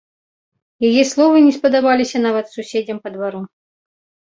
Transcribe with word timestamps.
Яе 0.89 1.03
словы 1.11 1.37
не 1.49 1.53
спадабаліся 1.59 2.25
нават 2.27 2.45
суседзям 2.57 2.97
па 3.07 3.19
двару. 3.19 3.41